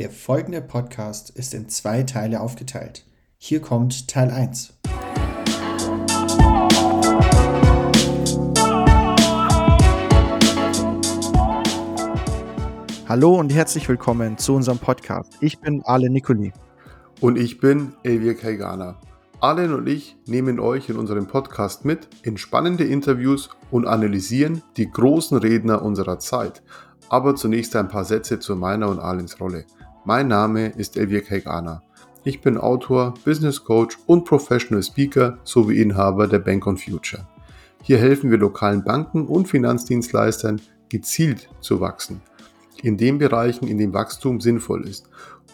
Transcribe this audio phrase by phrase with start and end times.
[0.00, 3.04] Der folgende Podcast ist in zwei Teile aufgeteilt.
[3.38, 4.74] Hier kommt Teil 1.
[13.06, 15.34] Hallo und herzlich willkommen zu unserem Podcast.
[15.40, 16.52] Ich bin Ale Nicoli.
[17.20, 18.98] Und ich bin Elvia Kaigana.
[19.38, 24.90] Alen und ich nehmen euch in unserem Podcast mit in spannende Interviews und analysieren die
[24.90, 26.64] großen Redner unserer Zeit.
[27.10, 29.66] Aber zunächst ein paar Sätze zu meiner und Alens Rolle.
[30.06, 31.82] Mein Name ist Elvir Kaigana.
[32.24, 37.26] Ich bin Autor, Business Coach und Professional Speaker sowie Inhaber der Bank on Future.
[37.80, 40.60] Hier helfen wir lokalen Banken und Finanzdienstleistern
[40.90, 42.20] gezielt zu wachsen,
[42.82, 45.08] in den Bereichen, in denen Wachstum sinnvoll ist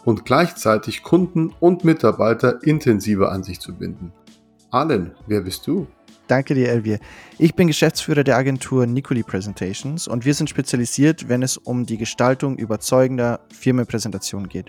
[0.05, 4.13] und gleichzeitig Kunden und Mitarbeiter intensiver an sich zu binden.
[4.73, 5.87] Allen, wer bist du?
[6.31, 7.01] Danke dir, Elvir.
[7.39, 11.97] Ich bin Geschäftsführer der Agentur Nicoli Presentations und wir sind spezialisiert, wenn es um die
[11.97, 14.67] Gestaltung überzeugender Firmenpräsentationen geht.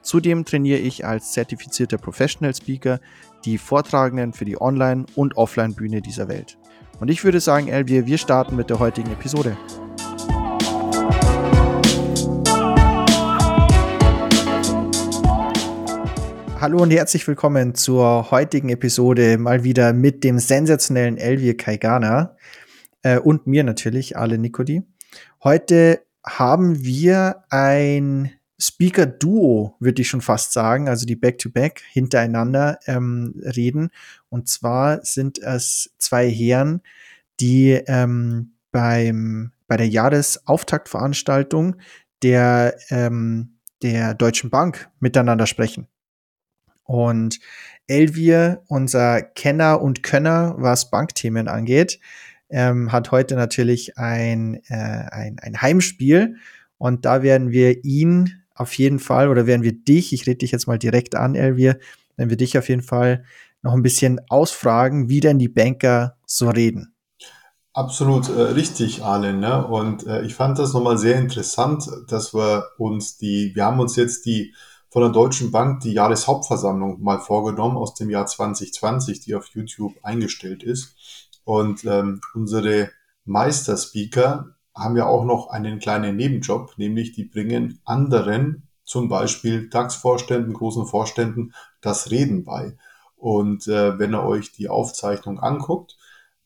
[0.00, 2.98] Zudem trainiere ich als zertifizierter Professional Speaker
[3.44, 6.56] die Vortragenden für die Online- und Offline-Bühne dieser Welt.
[6.98, 9.54] Und ich würde sagen, Elvir, wir starten mit der heutigen Episode.
[16.62, 22.36] Hallo und herzlich willkommen zur heutigen Episode mal wieder mit dem sensationellen Elvir Kaigana
[23.02, 24.84] äh, und mir natürlich, Ale Nikodi.
[25.42, 32.78] Heute haben wir ein Speaker-Duo, würde ich schon fast sagen, also die Back-to-Back -back hintereinander
[32.86, 33.90] ähm, reden.
[34.28, 36.82] Und zwar sind es zwei Herren,
[37.40, 41.74] die ähm, beim, bei der Jahresauftaktveranstaltung
[42.22, 45.88] der, ähm, der Deutschen Bank miteinander sprechen.
[46.92, 47.40] Und
[47.86, 51.98] Elvier, unser Kenner und Könner, was Bankthemen angeht,
[52.50, 54.74] ähm, hat heute natürlich ein, äh,
[55.10, 56.36] ein, ein Heimspiel.
[56.76, 60.50] Und da werden wir ihn auf jeden Fall, oder werden wir dich, ich rede dich
[60.50, 61.78] jetzt mal direkt an, Elvier,
[62.16, 63.24] werden wir dich auf jeden Fall
[63.62, 66.94] noch ein bisschen ausfragen, wie denn die Banker so reden.
[67.72, 69.40] Absolut äh, richtig, Arlen.
[69.40, 69.66] Ne?
[69.66, 73.96] Und äh, ich fand das nochmal sehr interessant, dass wir uns die, wir haben uns
[73.96, 74.52] jetzt die
[74.92, 79.94] von der Deutschen Bank die Jahreshauptversammlung mal vorgenommen aus dem Jahr 2020, die auf YouTube
[80.02, 81.30] eingestellt ist.
[81.44, 82.90] Und ähm, unsere
[83.24, 90.52] Meisterspeaker haben ja auch noch einen kleinen Nebenjob, nämlich die bringen anderen, zum Beispiel DAX-Vorständen,
[90.52, 92.76] großen Vorständen, das Reden bei.
[93.16, 95.96] Und äh, wenn ihr euch die Aufzeichnung anguckt,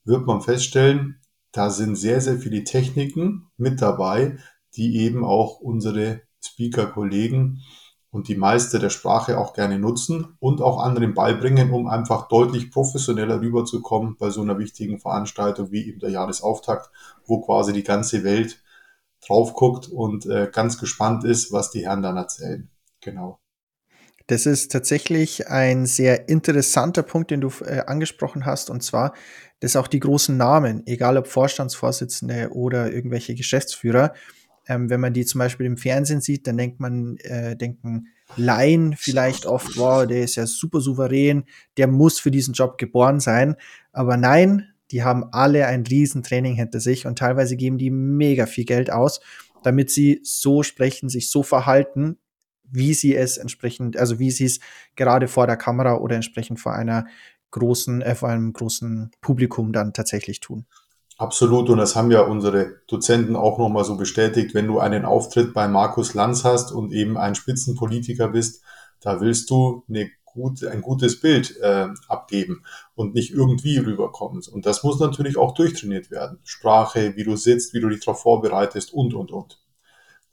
[0.05, 1.21] wird man feststellen,
[1.51, 4.39] da sind sehr, sehr viele Techniken mit dabei,
[4.77, 7.63] die eben auch unsere Speaker-Kollegen
[8.17, 12.71] und die Meister der Sprache auch gerne nutzen und auch anderen beibringen, um einfach deutlich
[12.71, 16.91] professioneller rüberzukommen bei so einer wichtigen Veranstaltung wie eben der Jahresauftakt,
[17.27, 18.63] wo quasi die ganze Welt
[19.27, 22.71] drauf guckt und äh, ganz gespannt ist, was die Herren dann erzählen.
[23.03, 23.39] Genau.
[24.29, 29.13] Das ist tatsächlich ein sehr interessanter Punkt, den du äh, angesprochen hast, und zwar,
[29.61, 34.15] dass auch die großen Namen, egal ob Vorstandsvorsitzende oder irgendwelche Geschäftsführer,
[34.69, 38.95] ähm, wenn man die zum Beispiel im Fernsehen sieht, dann denkt man, äh, denken Laien
[38.97, 41.45] vielleicht oft, wow, der ist ja super souverän,
[41.77, 43.57] der muss für diesen Job geboren sein.
[43.93, 48.65] Aber nein, die haben alle ein Riesentraining hinter sich und teilweise geben die mega viel
[48.65, 49.21] Geld aus,
[49.63, 52.19] damit sie so sprechen, sich so verhalten,
[52.65, 54.61] wie sie es entsprechend, also wie sie es
[54.97, 57.07] gerade vor der Kamera oder entsprechend vor einer
[57.53, 60.67] großen, äh, vor einem großen Publikum dann tatsächlich tun.
[61.19, 65.55] Absolut, und das haben ja unsere Dozenten auch nochmal so bestätigt, wenn du einen Auftritt
[65.55, 68.63] bei Markus Lanz hast und eben ein Spitzenpolitiker bist,
[69.01, 72.63] da willst du eine gut, ein gutes Bild äh, abgeben
[72.95, 74.43] und nicht irgendwie rüberkommen.
[74.53, 76.39] Und das muss natürlich auch durchtrainiert werden.
[76.45, 79.59] Sprache, wie du sitzt, wie du dich darauf vorbereitest und, und, und.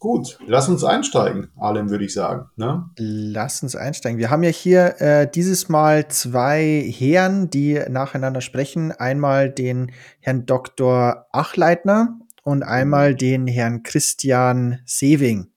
[0.03, 2.49] Gut, lass uns einsteigen, Alem, würde ich sagen.
[2.57, 2.89] Ne?
[2.97, 4.19] Lass uns einsteigen.
[4.19, 8.91] Wir haben ja hier äh, dieses Mal zwei Herren, die nacheinander sprechen.
[8.91, 11.27] Einmal den Herrn Dr.
[11.31, 15.53] Achleitner und einmal den Herrn Christian Sewing.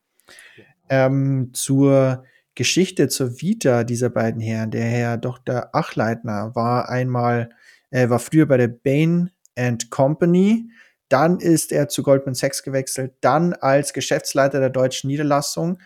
[0.90, 2.22] Ähm, zur
[2.54, 4.70] Geschichte, zur Vita dieser beiden Herren.
[4.70, 5.70] Der Herr Dr.
[5.72, 7.50] Achleitner war einmal,
[7.90, 10.70] äh, war früher bei der Bain and Company
[11.08, 15.79] dann ist er zu Goldman Sachs gewechselt, dann als Geschäftsleiter der deutschen Niederlassung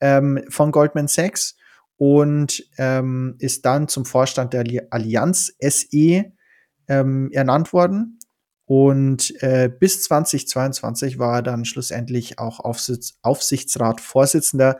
[0.00, 1.56] ähm, von Goldman Sachs
[1.96, 6.32] und ähm, ist dann zum Vorstand der Allianz SE
[6.88, 8.18] ähm, ernannt worden.
[8.64, 14.78] Und äh, bis 2022 war er dann schlussendlich auch Aufsitz Aufsichtsratsvorsitzender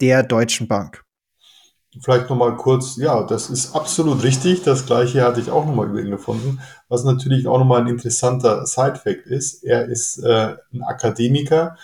[0.00, 1.04] der Deutschen Bank.
[1.98, 4.62] Vielleicht nochmal kurz, ja, das ist absolut richtig.
[4.62, 6.60] Das gleiche hatte ich auch nochmal über ihn gefunden.
[6.88, 9.64] Was natürlich auch nochmal ein interessanter Side-Fact ist.
[9.64, 11.76] Er ist äh, ein Akademiker,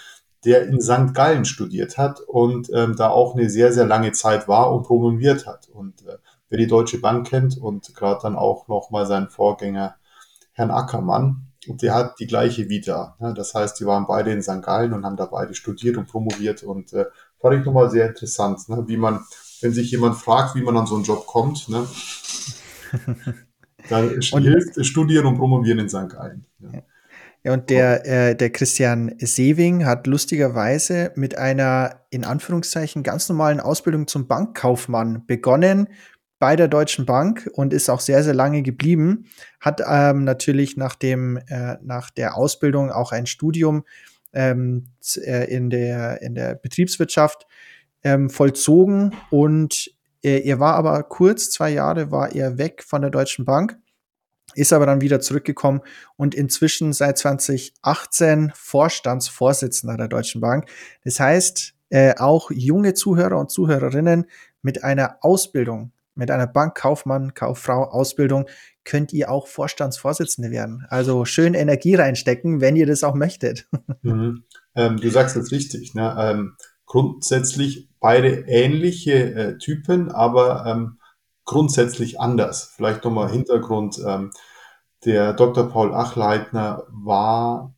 [0.44, 1.12] der in St.
[1.12, 5.44] Gallen studiert hat und ähm, da auch eine sehr, sehr lange Zeit war und promoviert
[5.44, 5.68] hat.
[5.68, 6.18] Und äh,
[6.50, 9.96] wer die Deutsche Bank kennt und gerade dann auch nochmal seinen Vorgänger
[10.52, 13.16] Herrn Ackermann, und der hat die gleiche Vita.
[13.18, 13.34] Ne?
[13.34, 14.62] Das heißt, die waren beide in St.
[14.62, 17.06] Gallen und haben da beide studiert und promoviert und äh,
[17.40, 18.84] fand ich nochmal sehr interessant, ne?
[18.86, 19.24] wie man,
[19.60, 21.86] wenn sich jemand fragt, wie man an so einen Job kommt, ne?
[23.88, 26.08] dann hilft Studieren und Promovieren in St.
[26.08, 26.44] Gallen.
[26.60, 26.82] Ja.
[27.46, 33.60] Ja, und der, äh, der Christian Sewing hat lustigerweise mit einer in Anführungszeichen ganz normalen
[33.60, 35.86] Ausbildung zum Bankkaufmann begonnen
[36.40, 39.26] bei der Deutschen Bank und ist auch sehr, sehr lange geblieben.
[39.60, 43.84] Hat ähm, natürlich nach, dem, äh, nach der Ausbildung auch ein Studium
[44.32, 47.46] ähm, äh, in, der, in der Betriebswirtschaft
[48.02, 49.90] ähm, vollzogen und
[50.22, 53.78] äh, er war aber kurz, zwei Jahre war er weg von der Deutschen Bank
[54.56, 55.82] ist aber dann wieder zurückgekommen
[56.16, 60.68] und inzwischen seit 2018 Vorstandsvorsitzender der Deutschen Bank.
[61.04, 64.26] Das heißt, äh, auch junge Zuhörer und Zuhörerinnen
[64.62, 68.46] mit einer Ausbildung, mit einer Bankkaufmann, Kauffrau Ausbildung
[68.84, 70.86] könnt ihr auch Vorstandsvorsitzende werden.
[70.88, 73.68] Also schön Energie reinstecken, wenn ihr das auch möchtet.
[74.02, 74.44] Mhm.
[74.74, 75.94] Ähm, du sagst das richtig.
[75.94, 76.14] Ne?
[76.18, 76.56] Ähm,
[76.86, 80.98] grundsätzlich beide ähnliche äh, Typen, aber ähm,
[81.44, 82.72] grundsätzlich anders.
[82.74, 84.00] Vielleicht nochmal Hintergrund.
[84.04, 84.30] Ähm,
[85.04, 85.68] der Dr.
[85.68, 87.74] Paul Achleitner war,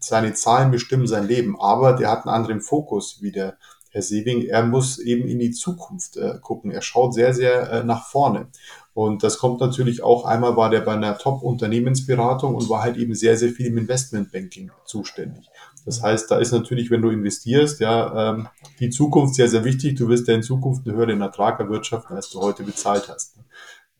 [0.00, 3.58] seine Zahlen bestimmen sein Leben, aber der hat einen anderen Fokus wie der
[3.90, 4.42] Herr Sewing.
[4.42, 6.70] Er muss eben in die Zukunft äh, gucken.
[6.70, 8.48] Er schaut sehr, sehr äh, nach vorne.
[8.94, 13.14] Und das kommt natürlich auch, einmal war der bei einer Top-Unternehmensberatung und war halt eben
[13.14, 15.48] sehr, sehr viel im Investmentbanking zuständig.
[15.86, 18.48] Das heißt, da ist natürlich, wenn du investierst, ja, ähm,
[18.80, 19.96] die Zukunft sehr, sehr wichtig.
[19.96, 23.36] Du wirst ja in Zukunft einen höheren Ertrag erwirtschaften, als du heute bezahlt hast.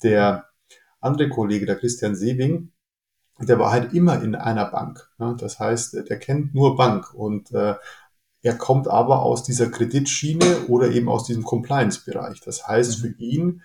[0.02, 0.46] Der
[1.00, 2.70] andere Kollege, der Christian Sewing,
[3.40, 5.08] der war halt immer in einer Bank.
[5.38, 7.74] Das heißt, der kennt nur Bank und äh,
[8.42, 12.40] er kommt aber aus dieser Kreditschiene oder eben aus diesem Compliance-Bereich.
[12.40, 13.62] Das heißt, für ihn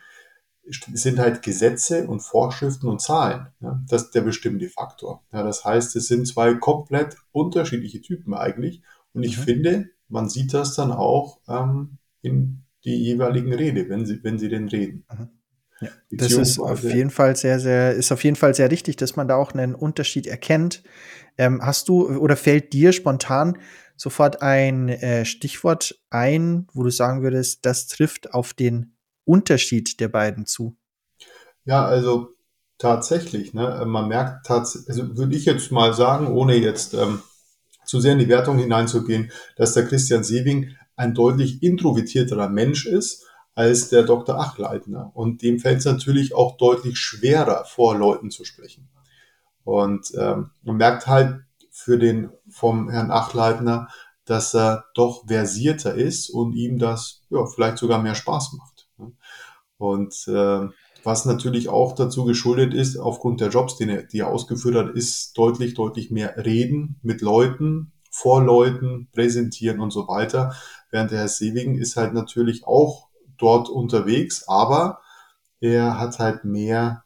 [0.93, 3.47] sind halt Gesetze und Vorschriften und Zahlen.
[3.61, 5.23] Ja, das ist der bestimmte Faktor.
[5.31, 8.81] Ja, das heißt, es sind zwei komplett unterschiedliche Typen eigentlich.
[9.13, 9.43] Und ich mhm.
[9.43, 14.49] finde, man sieht das dann auch ähm, in die jeweiligen Rede, wenn sie, wenn sie
[14.49, 15.05] denn reden.
[15.11, 15.29] Mhm.
[15.79, 19.15] Ja, das ist auf jeden Fall sehr, sehr, ist auf jeden Fall sehr richtig, dass
[19.15, 20.83] man da auch einen Unterschied erkennt.
[21.37, 23.59] Ähm, hast du oder fällt dir spontan
[23.95, 28.96] sofort ein äh, Stichwort ein, wo du sagen würdest, das trifft auf den
[29.27, 30.77] Unterschied der beiden zu?
[31.65, 32.29] Ja, also
[32.77, 37.21] tatsächlich, ne, man merkt tatsächlich, also würde ich jetzt mal sagen, ohne jetzt ähm,
[37.85, 43.25] zu sehr in die Wertung hineinzugehen, dass der Christian Sewing ein deutlich introvertierterer Mensch ist
[43.55, 44.39] als der Dr.
[44.39, 45.11] Achleitner.
[45.13, 48.87] Und dem fällt es natürlich auch deutlich schwerer, vor Leuten zu sprechen.
[49.63, 51.41] Und ähm, man merkt halt
[51.71, 53.87] für den vom Herrn Achleitner,
[54.25, 58.76] dass er doch versierter ist und ihm das ja, vielleicht sogar mehr Spaß macht.
[59.77, 60.67] Und äh,
[61.03, 64.95] was natürlich auch dazu geschuldet ist, aufgrund der Jobs, die er, die er ausgeführt hat,
[64.95, 70.55] ist deutlich, deutlich mehr reden mit Leuten, vor Leuten, präsentieren und so weiter.
[70.89, 74.99] Während der Herr Sewing ist halt natürlich auch dort unterwegs, aber
[75.59, 77.03] er hat halt mehr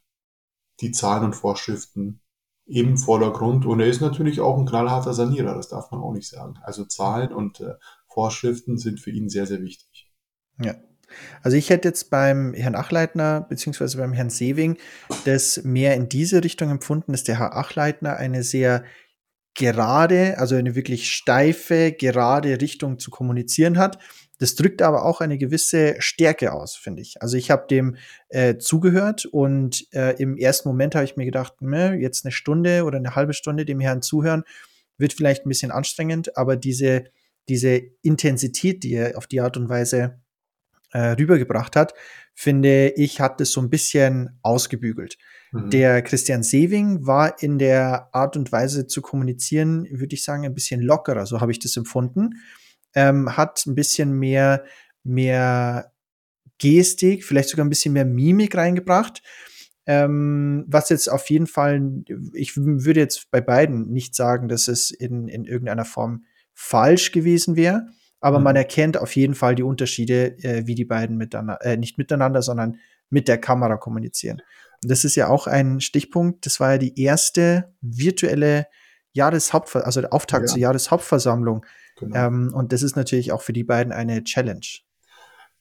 [0.79, 2.21] die Zahlen und Vorschriften
[2.65, 6.29] im Vordergrund und er ist natürlich auch ein knallharter Sanierer, das darf man auch nicht
[6.29, 6.55] sagen.
[6.63, 7.73] Also Zahlen und äh,
[8.07, 10.09] Vorschriften sind für ihn sehr, sehr wichtig.
[10.59, 10.75] Ja,
[11.41, 14.77] also ich hätte jetzt beim Herrn Achleitner beziehungsweise beim Herrn Sewing
[15.25, 18.83] das mehr in diese Richtung empfunden, dass der Herr Achleitner eine sehr
[19.53, 23.99] gerade, also eine wirklich steife, gerade Richtung zu kommunizieren hat.
[24.39, 27.21] Das drückt aber auch eine gewisse Stärke aus, finde ich.
[27.21, 27.97] Also ich habe dem
[28.29, 32.85] äh, zugehört und äh, im ersten Moment habe ich mir gedacht, ne, jetzt eine Stunde
[32.85, 34.43] oder eine halbe Stunde dem Herrn zuhören,
[34.97, 37.03] wird vielleicht ein bisschen anstrengend, aber diese,
[37.49, 40.20] diese Intensität, die er auf die Art und Weise
[40.91, 41.93] äh, rübergebracht hat,
[42.33, 45.17] finde ich, hat es so ein bisschen ausgebügelt.
[45.51, 45.69] Mhm.
[45.69, 50.53] Der Christian Sewing war in der Art und Weise zu kommunizieren, würde ich sagen, ein
[50.53, 52.41] bisschen lockerer, so habe ich das empfunden.
[52.93, 54.63] Ähm, hat ein bisschen mehr,
[55.03, 55.91] mehr
[56.57, 59.21] Gestik, vielleicht sogar ein bisschen mehr Mimik reingebracht.
[59.87, 64.91] Ähm, was jetzt auf jeden Fall, ich würde jetzt bei beiden nicht sagen, dass es
[64.91, 67.87] in, in irgendeiner Form falsch gewesen wäre
[68.21, 68.45] aber mhm.
[68.45, 72.41] man erkennt auf jeden Fall die Unterschiede, äh, wie die beiden miteinander, äh, nicht miteinander,
[72.41, 72.77] sondern
[73.09, 74.41] mit der Kamera kommunizieren.
[74.83, 76.45] Und das ist ja auch ein Stichpunkt.
[76.45, 78.67] Das war ja die erste virtuelle
[79.13, 80.47] Jahreshauptver also der Auftakt ja.
[80.47, 81.65] zur Jahreshauptversammlung.
[81.99, 82.15] Genau.
[82.15, 84.65] Ähm, und das ist natürlich auch für die beiden eine Challenge.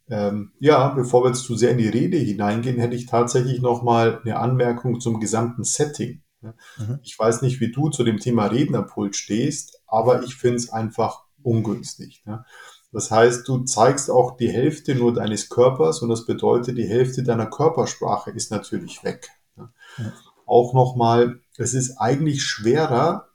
[0.09, 3.83] Ähm, ja, bevor wir jetzt zu sehr in die Rede hineingehen, hätte ich tatsächlich noch
[3.83, 6.23] mal eine Anmerkung zum gesamten Setting.
[6.40, 6.99] Mhm.
[7.02, 11.25] Ich weiß nicht, wie du zu dem Thema Rednerpult stehst, aber ich finde es einfach
[11.42, 12.23] ungünstig.
[12.26, 12.44] Ne?
[12.92, 17.23] Das heißt, du zeigst auch die Hälfte nur deines Körpers und das bedeutet, die Hälfte
[17.23, 19.28] deiner Körpersprache ist natürlich weg.
[19.56, 19.70] Ne?
[19.99, 20.12] Ja.
[20.47, 23.28] Auch nochmal, es ist eigentlich schwerer,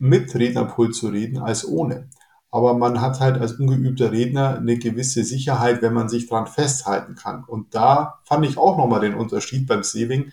[0.00, 2.08] mit Rednerpult zu reden als ohne.
[2.50, 7.14] Aber man hat halt als ungeübter Redner eine gewisse Sicherheit, wenn man sich dran festhalten
[7.14, 7.44] kann.
[7.44, 10.32] Und da fand ich auch nochmal den Unterschied beim Saving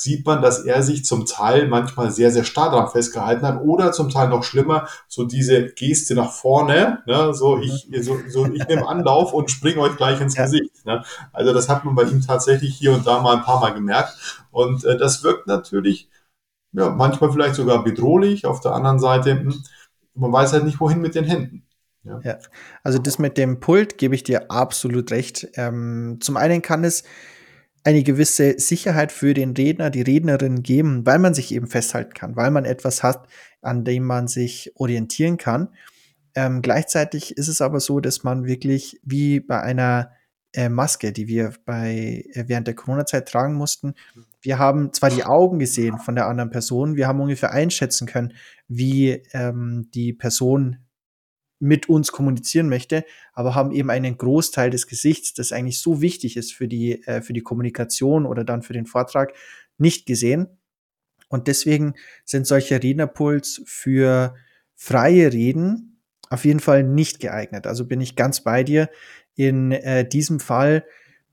[0.00, 3.92] sieht man, dass er sich zum Teil manchmal sehr, sehr stark daran festgehalten hat oder
[3.92, 7.62] zum Teil noch schlimmer, so diese Geste nach vorne, ne, so mhm.
[7.62, 10.44] ich, so, so ich nehme Anlauf und springe euch gleich ins ja.
[10.44, 10.86] Gesicht.
[10.86, 11.02] Ne.
[11.32, 14.46] Also das hat man bei ihm tatsächlich hier und da mal ein paar Mal gemerkt
[14.50, 16.08] und äh, das wirkt natürlich
[16.72, 18.46] ja, manchmal vielleicht sogar bedrohlich.
[18.46, 19.62] Auf der anderen Seite, hm,
[20.14, 21.64] man weiß halt nicht, wohin mit den Händen.
[22.04, 22.20] Ja.
[22.22, 22.38] ja.
[22.82, 25.48] also das mit dem Pult gebe ich dir absolut recht.
[25.54, 27.04] Ähm, zum einen kann es
[27.84, 32.36] eine gewisse Sicherheit für den Redner, die Rednerin geben, weil man sich eben festhalten kann,
[32.36, 33.28] weil man etwas hat,
[33.62, 35.68] an dem man sich orientieren kann.
[36.34, 40.12] Ähm, gleichzeitig ist es aber so, dass man wirklich wie bei einer
[40.52, 43.94] äh, Maske, die wir bei äh, während der Corona-Zeit tragen mussten,
[44.40, 48.34] wir haben zwar die Augen gesehen von der anderen Person, wir haben ungefähr einschätzen können,
[48.68, 50.78] wie ähm, die Person
[51.60, 56.36] mit uns kommunizieren möchte, aber haben eben einen Großteil des Gesichts, das eigentlich so wichtig
[56.36, 59.34] ist für die, äh, für die Kommunikation oder dann für den Vortrag,
[59.76, 60.48] nicht gesehen.
[61.28, 64.34] Und deswegen sind solche Rednerpuls für
[64.74, 66.00] freie Reden
[66.30, 67.66] auf jeden Fall nicht geeignet.
[67.66, 68.90] Also bin ich ganz bei dir.
[69.34, 70.84] In äh, diesem Fall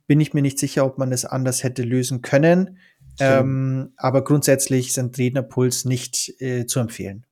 [0.07, 2.77] bin ich mir nicht sicher, ob man es anders hätte lösen können.
[3.19, 7.25] Ähm, aber grundsätzlich sind Rednerpuls nicht äh, zu empfehlen.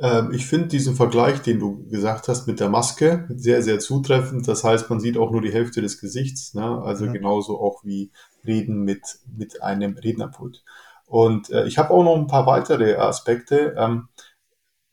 [0.00, 4.46] Ähm, ich finde diesen Vergleich, den du gesagt hast mit der Maske, sehr, sehr zutreffend.
[4.46, 6.82] Das heißt, man sieht auch nur die Hälfte des Gesichts, ne?
[6.82, 7.14] also mhm.
[7.14, 8.12] genauso auch wie
[8.46, 9.02] Reden mit,
[9.36, 10.62] mit einem Rednerpult.
[11.06, 13.74] Und äh, ich habe auch noch ein paar weitere Aspekte.
[13.76, 14.08] Ähm,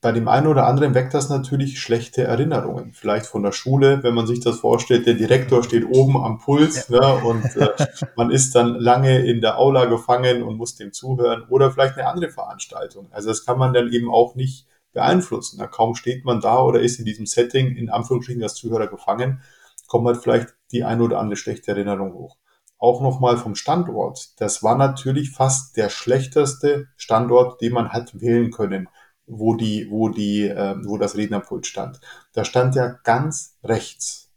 [0.01, 2.93] bei dem einen oder anderen weckt das natürlich schlechte Erinnerungen.
[2.93, 6.89] Vielleicht von der Schule, wenn man sich das vorstellt, der Direktor steht oben am Puls
[6.89, 6.99] ja.
[6.99, 7.69] ne, und äh,
[8.15, 11.43] man ist dann lange in der Aula gefangen und muss dem zuhören.
[11.49, 13.07] Oder vielleicht eine andere Veranstaltung.
[13.11, 15.57] Also das kann man dann eben auch nicht beeinflussen.
[15.59, 19.43] Na, kaum steht man da oder ist in diesem Setting in Anführungsstrichen als Zuhörer gefangen,
[19.87, 22.37] kommt halt vielleicht die eine oder andere schlechte Erinnerung hoch.
[22.79, 24.39] Auch nochmal vom Standort.
[24.41, 28.89] Das war natürlich fast der schlechteste Standort, den man hat wählen können
[29.27, 31.99] wo die, wo die, äh, wo das Rednerpult stand.
[32.33, 34.31] Da stand ja ganz rechts.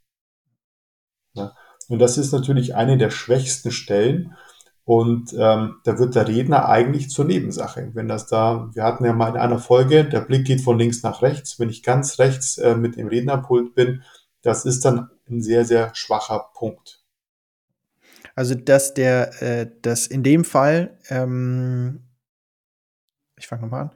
[1.35, 1.55] Ja.
[1.89, 4.37] Und das ist natürlich eine der schwächsten Stellen.
[4.89, 7.91] Und ähm, da wird der Redner eigentlich zur Nebensache.
[7.93, 11.03] Wenn das da, wir hatten ja mal in einer Folge, der Blick geht von links
[11.03, 11.61] nach rechts.
[11.61, 14.03] Wenn ich ganz rechts äh, mit dem Rednerpult bin,
[14.41, 17.05] das ist dann ein sehr, sehr schwacher Punkt.
[18.35, 22.05] Also, dass der, äh, dass in dem Fall, ähm,
[23.37, 23.91] ich fange nochmal an,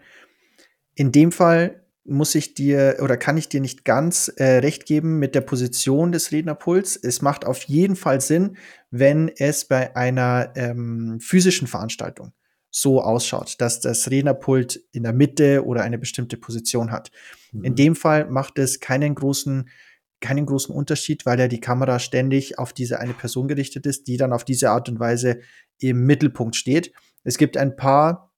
[0.95, 5.18] in dem Fall muss ich dir oder kann ich dir nicht ganz äh, recht geben
[5.18, 6.97] mit der Position des Rednerpuls.
[6.97, 8.56] Es macht auf jeden Fall Sinn,
[8.90, 12.32] wenn es bei einer ähm, physischen Veranstaltung
[12.71, 17.11] so ausschaut, dass das Rednerpult in der Mitte oder eine bestimmte Position hat.
[17.52, 17.64] Mhm.
[17.64, 19.68] In dem Fall macht es keinen großen
[20.21, 24.16] keinen großen Unterschied, weil ja die Kamera ständig auf diese eine Person gerichtet ist, die
[24.16, 25.40] dann auf diese Art und Weise
[25.80, 26.92] im Mittelpunkt steht.
[27.25, 28.32] Es gibt ein paar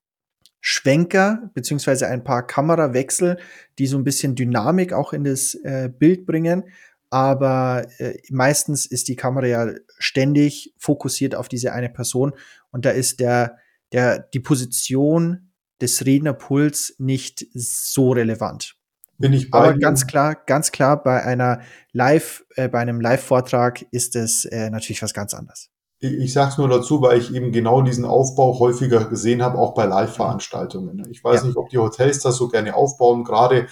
[0.66, 3.37] Schwenker beziehungsweise ein paar Kamerawechsel,
[3.78, 6.64] die so ein bisschen Dynamik auch in das äh, Bild bringen.
[7.11, 12.33] Aber äh, meistens ist die Kamera ja ständig fokussiert auf diese eine Person
[12.71, 13.59] und da ist der,
[13.92, 15.50] der, die Position
[15.83, 18.75] des Rednerpuls nicht so relevant.
[19.18, 21.61] Bin ich bei Aber ganz klar, ganz klar, bei einer
[21.92, 25.74] Live, äh, bei einem Live-Vortrag ist es äh, natürlich was ganz anderes.
[26.01, 29.75] Ich sage es nur dazu, weil ich eben genau diesen Aufbau häufiger gesehen habe, auch
[29.75, 31.03] bei Live-Veranstaltungen.
[31.11, 31.47] Ich weiß ja.
[31.47, 33.69] nicht, ob die Hotels das so gerne aufbauen, gerade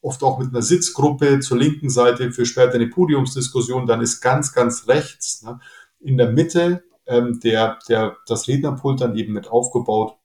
[0.00, 3.86] oft auch mit einer Sitzgruppe zur linken Seite für später eine Podiumsdiskussion.
[3.86, 5.60] Dann ist ganz, ganz rechts ne,
[6.00, 10.16] in der Mitte ähm, der, der, das Rednerpult dann eben mit aufgebaut.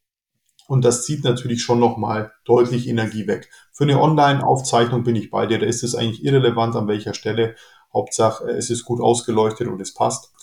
[0.68, 3.50] Und das zieht natürlich schon nochmal deutlich Energie weg.
[3.72, 5.60] Für eine Online-Aufzeichnung bin ich bei dir.
[5.60, 7.56] Da ist es eigentlich irrelevant, an welcher Stelle.
[7.94, 10.34] Hauptsache, es ist gut ausgeleuchtet und es passt.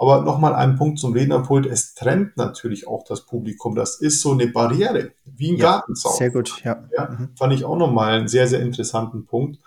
[0.00, 1.66] Aber nochmal ein Punkt zum Rednerpult.
[1.66, 3.74] Es trennt natürlich auch das Publikum.
[3.74, 6.16] Das ist so eine Barriere, wie ein ja, Gartenzaun.
[6.16, 6.88] Sehr gut, ja.
[6.96, 7.36] ja mhm.
[7.36, 9.58] Fand ich auch nochmal einen sehr, sehr interessanten Punkt.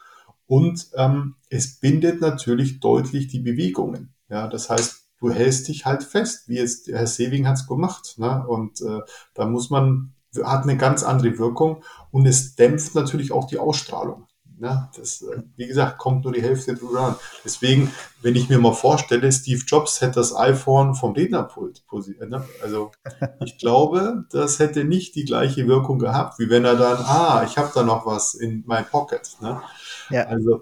[0.47, 4.15] Und ähm, es bindet natürlich deutlich die Bewegungen.
[4.27, 8.15] Ja, das heißt, du hältst dich halt fest, wie jetzt Herr Seving hat es gemacht.
[8.17, 8.43] Ne?
[8.47, 9.01] Und äh,
[9.35, 14.25] da muss man, hat eine ganz andere Wirkung und es dämpft natürlich auch die Ausstrahlung.
[14.63, 14.89] Ne?
[14.95, 17.15] Das, äh, wie gesagt, kommt nur die Hälfte drüber an.
[17.43, 17.91] Deswegen,
[18.21, 22.29] wenn ich mir mal vorstelle, Steve Jobs hätte das iPhone vom Rednerpult positioniert.
[22.29, 22.47] Ne?
[22.61, 22.91] Also
[23.43, 27.57] ich glaube, das hätte nicht die gleiche Wirkung gehabt, wie wenn er dann, ah, ich
[27.57, 29.35] habe da noch was in my pocket.
[29.41, 29.61] Ne?
[30.09, 30.27] Ja.
[30.27, 30.61] Also,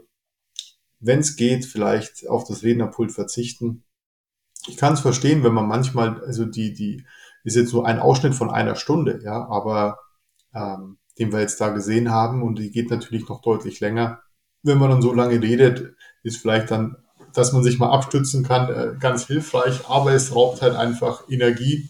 [0.99, 3.83] wenn es geht, vielleicht auf das Rednerpult verzichten.
[4.65, 7.05] Ich kann es verstehen, wenn man manchmal, also die, die,
[7.43, 9.99] ist jetzt nur ein Ausschnitt von einer Stunde, ja, aber
[10.55, 14.21] ähm, den wir jetzt da gesehen haben und die geht natürlich noch deutlich länger.
[14.63, 16.97] Wenn man dann so lange redet, ist vielleicht dann,
[17.33, 21.89] dass man sich mal abstützen kann, äh, ganz hilfreich, aber es raubt halt einfach Energie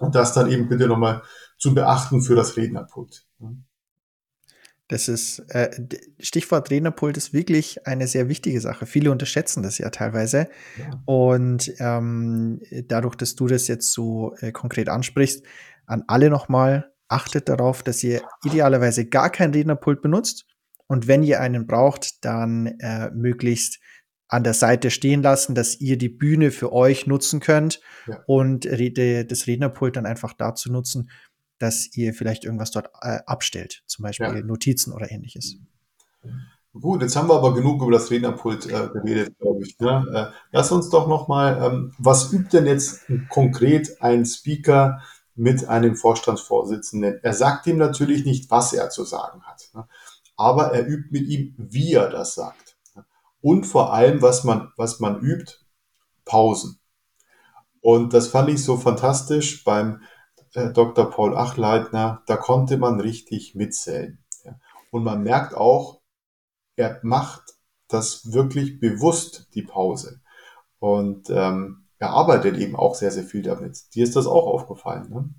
[0.00, 1.22] und das dann eben bitte nochmal
[1.58, 3.24] zu beachten für das Rednerpult.
[4.88, 5.70] Das ist, äh,
[6.20, 8.84] Stichwort Rednerpult ist wirklich eine sehr wichtige Sache.
[8.84, 10.48] Viele unterschätzen das ja teilweise.
[10.78, 11.02] Ja.
[11.06, 15.46] Und ähm, dadurch, dass du das jetzt so äh, konkret ansprichst,
[15.86, 20.46] an alle nochmal, achtet darauf, dass ihr idealerweise gar kein Rednerpult benutzt.
[20.86, 23.80] Und wenn ihr einen braucht, dann äh, möglichst
[24.28, 28.18] an der Seite stehen lassen, dass ihr die Bühne für euch nutzen könnt ja.
[28.26, 31.10] und Rede, das Rednerpult dann einfach dazu nutzen,
[31.58, 34.42] dass ihr vielleicht irgendwas dort äh, abstellt, zum Beispiel ja.
[34.42, 35.56] Notizen oder ähnliches.
[36.72, 39.78] Gut, jetzt haben wir aber genug über das Rednerpult äh, geredet, glaube ich.
[39.78, 40.06] Ne?
[40.14, 45.02] Äh, lass uns doch noch mal, ähm, was übt denn jetzt konkret ein Speaker
[45.34, 47.20] mit einem Vorstandsvorsitzenden?
[47.22, 49.86] Er sagt ihm natürlich nicht, was er zu sagen hat, ne?
[50.36, 52.76] aber er übt mit ihm, wie er das sagt.
[53.40, 55.58] Und vor allem, was man, was man übt,
[56.24, 56.78] Pausen.
[57.80, 60.02] Und das fand ich so fantastisch beim
[60.54, 61.10] äh, Dr.
[61.10, 64.22] Paul Achleitner, da konnte man richtig mitzählen.
[64.90, 66.00] Und man merkt auch,
[66.76, 67.42] er macht
[67.88, 70.20] das wirklich bewusst, die Pause.
[70.78, 73.94] Und ähm, er arbeitet eben auch sehr, sehr viel damit.
[73.94, 75.30] Dir ist das auch aufgefallen, ne?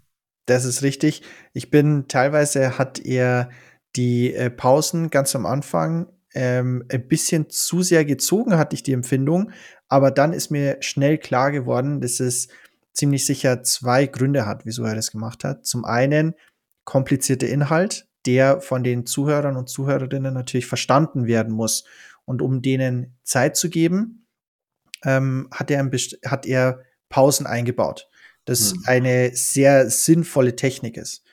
[0.46, 1.22] Das ist richtig.
[1.51, 3.50] Ich bin teilweise hat er
[3.98, 8.93] die äh, Pausen ganz am Anfang ähm, ein bisschen zu sehr gezogen, hatte ich die
[8.93, 9.51] Empfindung.
[9.89, 12.48] Aber dann ist mir schnell klar geworden, dass es
[12.93, 15.65] ziemlich sicher zwei Gründe hat, wieso er das gemacht hat.
[15.65, 16.34] Zum einen
[16.86, 21.84] komplizierter Inhalt, der von den Zuhörern und Zuhörerinnen natürlich verstanden werden muss.
[22.24, 24.23] Und um denen Zeit zu geben,
[25.04, 25.90] ähm, hat, er
[26.26, 28.10] hat er Pausen eingebaut,
[28.46, 28.84] das mhm.
[28.86, 31.24] eine sehr sinnvolle Technik ist.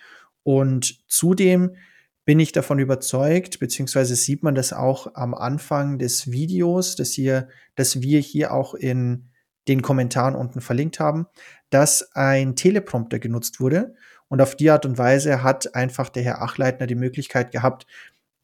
[0.42, 1.76] Und zudem
[2.24, 7.48] bin ich davon überzeugt, beziehungsweise sieht man das auch am Anfang des Videos, dass, hier,
[7.74, 9.30] dass wir hier auch in
[9.68, 11.26] den Kommentaren unten verlinkt haben,
[11.70, 13.94] dass ein Teleprompter genutzt wurde.
[14.28, 17.86] Und auf die Art und Weise hat einfach der Herr Achleitner die Möglichkeit gehabt,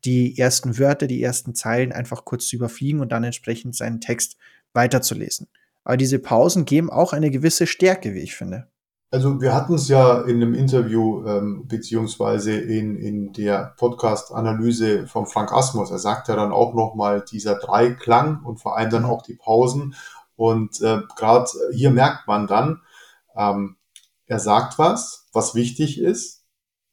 [0.05, 4.37] die ersten Wörter, die ersten Zeilen einfach kurz zu überfliegen und dann entsprechend seinen Text
[4.77, 5.49] weiterzulesen.
[5.83, 8.69] Aber diese Pausen geben auch eine gewisse Stärke, wie ich finde.
[9.11, 15.27] Also wir hatten es ja in einem Interview ähm, beziehungsweise in, in der Podcast-Analyse von
[15.27, 15.91] Frank Asmus.
[15.91, 19.95] Er sagt ja dann auch nochmal dieser Dreiklang und vor allem dann auch die Pausen.
[20.35, 22.83] Und äh, gerade hier merkt man dann,
[23.37, 23.77] ähm,
[24.27, 26.45] er sagt was, was wichtig ist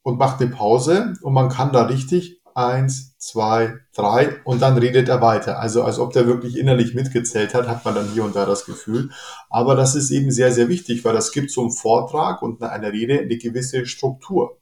[0.03, 5.07] und macht eine Pause und man kann da richtig eins, zwei, drei und dann redet
[5.07, 5.59] er weiter.
[5.59, 8.65] Also als ob der wirklich innerlich mitgezählt hat, hat man dann hier und da das
[8.65, 9.11] Gefühl.
[9.49, 13.19] Aber das ist eben sehr, sehr wichtig, weil das gibt zum Vortrag und einer Rede
[13.19, 14.57] eine gewisse Struktur.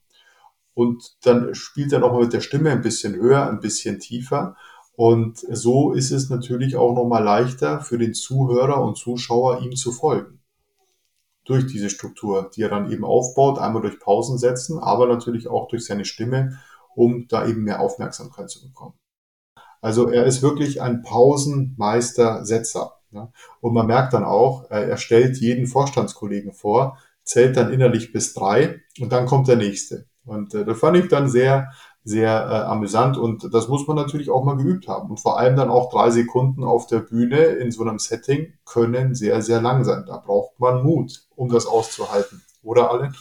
[0.76, 4.56] Und dann spielt er nochmal mit der Stimme ein bisschen höher, ein bisschen tiefer.
[4.96, 9.92] Und so ist es natürlich auch nochmal leichter für den Zuhörer und Zuschauer, ihm zu
[9.92, 10.40] folgen.
[11.46, 15.68] Durch diese Struktur, die er dann eben aufbaut, einmal durch Pausen setzen, aber natürlich auch
[15.68, 16.60] durch seine Stimme,
[16.96, 18.96] um da eben mehr Aufmerksamkeit zu bekommen.
[19.82, 22.94] Also er ist wirklich ein Pausenmeister-Setzer.
[23.12, 23.32] Ja.
[23.60, 28.82] Und man merkt dann auch, er stellt jeden Vorstandskollegen vor, zählt dann innerlich bis drei
[29.00, 30.06] und dann kommt der nächste.
[30.24, 31.72] Und äh, das fand ich dann sehr,
[32.04, 35.10] sehr äh, amüsant und das muss man natürlich auch mal geübt haben.
[35.10, 39.16] Und vor allem dann auch drei Sekunden auf der Bühne in so einem Setting können
[39.16, 40.06] sehr, sehr lang sein.
[40.08, 42.42] Da braucht man Mut, um das auszuhalten.
[42.64, 43.12] Oder alle?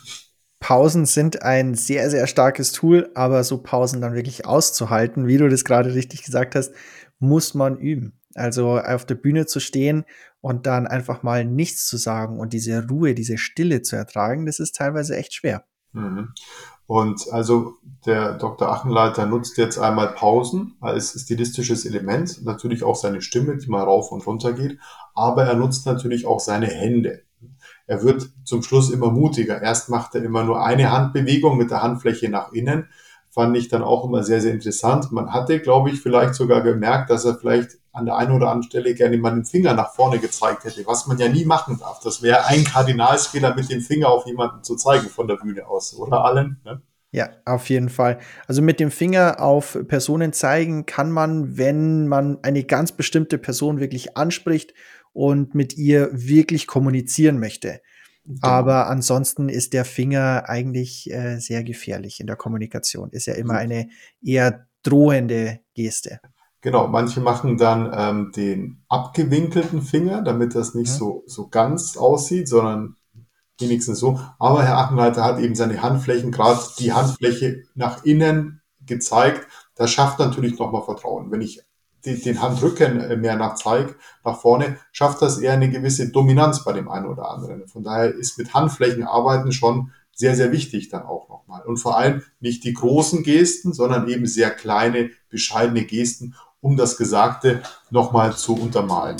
[0.61, 5.49] Pausen sind ein sehr, sehr starkes Tool, aber so Pausen dann wirklich auszuhalten, wie du
[5.49, 6.73] das gerade richtig gesagt hast,
[7.19, 8.13] muss man üben.
[8.35, 10.05] Also auf der Bühne zu stehen
[10.41, 14.61] und dann einfach mal nichts zu sagen und diese Ruhe, diese Stille zu ertragen, das
[14.61, 15.65] ist teilweise echt schwer.
[15.93, 16.33] Mhm.
[16.87, 18.69] Und also der Dr.
[18.71, 24.13] Achenleiter nutzt jetzt einmal Pausen als stilistisches Element, natürlich auch seine Stimme, die mal rauf
[24.13, 24.79] und runter geht,
[25.15, 27.23] aber er nutzt natürlich auch seine Hände.
[27.91, 29.61] Er wird zum Schluss immer mutiger.
[29.61, 32.89] Erst macht er immer nur eine Handbewegung mit der Handfläche nach innen
[33.31, 35.13] fand ich dann auch immer sehr, sehr interessant.
[35.13, 38.65] Man hatte, glaube ich, vielleicht sogar gemerkt, dass er vielleicht an der einen oder anderen
[38.65, 42.01] Stelle gerne mal den Finger nach vorne gezeigt hätte, was man ja nie machen darf.
[42.01, 45.97] Das wäre ein Kardinalsfehler, mit dem Finger auf jemanden zu zeigen von der Bühne aus,
[45.97, 46.61] oder allen?
[46.65, 46.83] Ne?
[47.13, 48.19] Ja, auf jeden Fall.
[48.47, 53.81] Also mit dem Finger auf Personen zeigen kann man, wenn man eine ganz bestimmte Person
[53.81, 54.75] wirklich anspricht
[55.13, 57.81] und mit ihr wirklich kommunizieren möchte.
[58.25, 58.39] Genau.
[58.43, 63.11] Aber ansonsten ist der Finger eigentlich äh, sehr gefährlich in der Kommunikation.
[63.11, 63.89] Ist ja immer eine
[64.23, 66.21] eher drohende Geste.
[66.61, 70.97] Genau, manche machen dann ähm, den abgewinkelten Finger, damit das nicht Mhm.
[70.99, 72.97] so, so ganz aussieht, sondern
[73.59, 74.21] wenigstens so.
[74.39, 79.47] Aber Herr Achenreiter hat eben seine Handflächen, gerade die Handfläche nach innen gezeigt.
[79.75, 81.31] Das schafft natürlich nochmal Vertrauen.
[81.31, 81.63] Wenn ich
[82.05, 86.65] die, den Handrücken äh, mehr nach zeige, nach vorne, schafft das eher eine gewisse Dominanz
[86.65, 87.67] bei dem einen oder anderen.
[87.69, 91.63] Von daher ist mit Handflächen arbeiten schon sehr, sehr wichtig dann auch nochmal.
[91.63, 96.97] Und vor allem nicht die großen Gesten, sondern eben sehr kleine, bescheidene Gesten, um das
[96.97, 99.17] Gesagte nochmal zu untermalen.